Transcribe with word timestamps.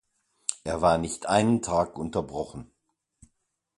Er 0.63 0.81
war 0.81 0.97
nicht 0.97 1.27
einen 1.27 1.61
Tag 1.61 1.95
unterbrochen. 1.99 2.71